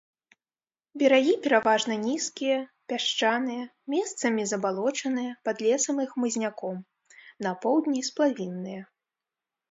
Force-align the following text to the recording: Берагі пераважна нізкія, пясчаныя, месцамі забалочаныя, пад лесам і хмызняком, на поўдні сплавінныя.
Берагі 0.99 1.33
пераважна 1.45 1.93
нізкія, 2.05 2.55
пясчаныя, 2.93 3.63
месцамі 3.93 4.45
забалочаныя, 4.51 5.35
пад 5.49 5.61
лесам 5.65 5.95
і 6.05 6.05
хмызняком, 6.13 6.75
на 7.47 7.51
поўдні 7.67 8.01
сплавінныя. 8.09 8.81